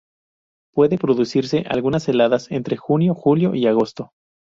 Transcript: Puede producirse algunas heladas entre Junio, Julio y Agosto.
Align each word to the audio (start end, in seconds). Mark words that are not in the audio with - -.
Puede 0.73 0.97
producirse 0.97 1.59
algunas 1.69 2.09
heladas 2.09 2.49
entre 2.49 2.75
Junio, 2.75 3.13
Julio 3.13 3.53
y 3.53 3.67
Agosto. 3.67 4.13